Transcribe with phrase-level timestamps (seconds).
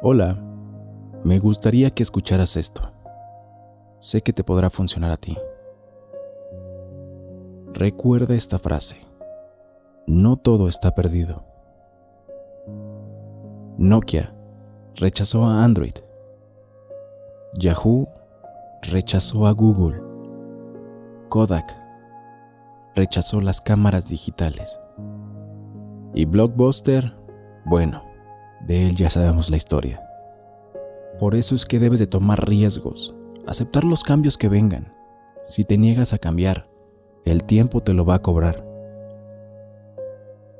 [0.00, 0.38] Hola,
[1.24, 2.82] me gustaría que escucharas esto.
[3.98, 5.36] Sé que te podrá funcionar a ti.
[7.72, 8.96] Recuerda esta frase.
[10.06, 11.42] No todo está perdido.
[13.76, 14.32] Nokia
[14.94, 15.94] rechazó a Android.
[17.54, 18.06] Yahoo
[18.82, 20.00] rechazó a Google.
[21.28, 21.76] Kodak
[22.94, 24.80] rechazó las cámaras digitales.
[26.14, 27.16] Y Blockbuster,
[27.64, 28.07] bueno,
[28.66, 30.02] de él ya sabemos la historia.
[31.18, 33.14] Por eso es que debes de tomar riesgos,
[33.46, 34.94] aceptar los cambios que vengan.
[35.42, 36.68] Si te niegas a cambiar,
[37.24, 38.64] el tiempo te lo va a cobrar.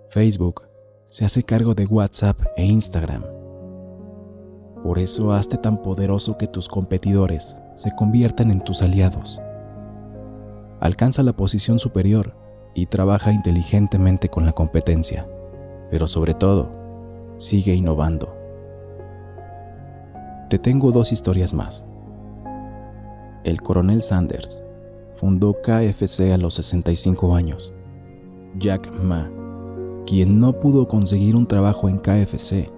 [0.09, 0.69] Facebook
[1.05, 3.25] se hace cargo de WhatsApp e Instagram.
[4.83, 9.41] Por eso hazte tan poderoso que tus competidores se conviertan en tus aliados.
[10.81, 12.37] Alcanza la posición superior
[12.75, 15.29] y trabaja inteligentemente con la competencia,
[15.91, 16.71] pero sobre todo,
[17.39, 18.35] sigue innovando.
[20.51, 21.87] Te tengo dos historias más.
[23.45, 24.61] El coronel Sanders
[25.13, 27.73] fundó KFC a los 65 años.
[28.59, 29.31] Jack Ma,
[30.07, 32.71] quien no pudo conseguir un trabajo en KFC,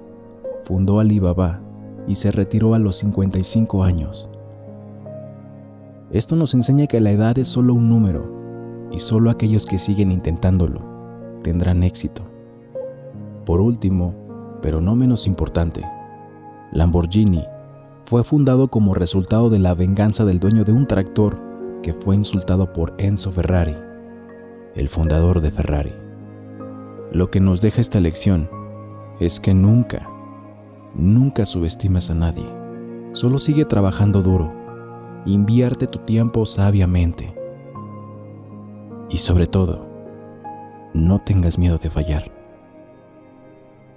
[0.65, 1.63] fundó Alibaba
[2.07, 4.31] y se retiró a los 55 años.
[6.11, 10.11] Esto nos enseña que la edad es solo un número y solo aquellos que siguen
[10.11, 10.83] intentándolo
[11.43, 12.23] tendrán éxito.
[13.47, 14.30] Por último,
[14.63, 15.85] pero no menos importante,
[16.73, 17.45] Lamborghini
[18.05, 21.41] fue fundado como resultado de la venganza del dueño de un tractor
[21.83, 23.77] que fue insultado por Enzo Ferrari,
[24.75, 25.93] el fundador de Ferrari.
[27.13, 28.51] Lo que nos deja esta lección
[29.19, 30.09] es que nunca,
[30.95, 32.49] nunca subestimes a nadie.
[33.13, 34.53] Solo sigue trabajando duro.
[35.27, 37.35] Invierte tu tiempo sabiamente.
[39.09, 39.87] Y sobre todo,
[40.95, 42.40] no tengas miedo de fallar.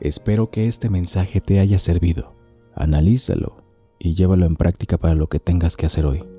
[0.03, 2.35] Espero que este mensaje te haya servido.
[2.75, 3.63] Analízalo
[3.99, 6.32] y llévalo en práctica para lo que tengas que hacer hoy.